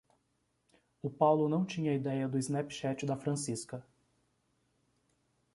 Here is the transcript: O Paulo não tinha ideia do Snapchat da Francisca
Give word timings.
O 1.03 1.11
Paulo 1.11 1.47
não 1.47 1.63
tinha 1.63 1.93
ideia 1.93 2.27
do 2.27 2.39
Snapchat 2.39 3.05
da 3.05 3.15
Francisca 3.15 3.85